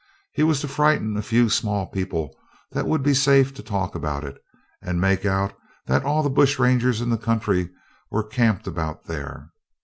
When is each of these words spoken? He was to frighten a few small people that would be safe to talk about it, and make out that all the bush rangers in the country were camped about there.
He 0.33 0.41
was 0.41 0.59
to 0.61 0.67
frighten 0.67 1.15
a 1.15 1.21
few 1.21 1.47
small 1.47 1.85
people 1.85 2.35
that 2.71 2.87
would 2.87 3.03
be 3.03 3.13
safe 3.13 3.53
to 3.53 3.61
talk 3.61 3.93
about 3.93 4.23
it, 4.23 4.35
and 4.81 4.99
make 4.99 5.27
out 5.27 5.53
that 5.85 6.03
all 6.03 6.23
the 6.23 6.29
bush 6.31 6.57
rangers 6.57 7.01
in 7.01 7.11
the 7.11 7.19
country 7.19 7.69
were 8.09 8.23
camped 8.23 8.65
about 8.65 9.05
there. 9.05 9.51